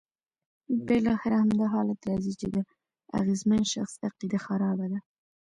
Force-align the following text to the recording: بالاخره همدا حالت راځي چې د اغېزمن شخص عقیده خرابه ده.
بالاخره 0.87 1.35
همدا 1.43 1.65
حالت 1.75 1.99
راځي 2.09 2.33
چې 2.39 2.47
د 2.55 2.57
اغېزمن 3.19 3.61
شخص 3.73 3.93
عقیده 4.07 4.39
خرابه 4.45 4.85
ده. 4.91 4.99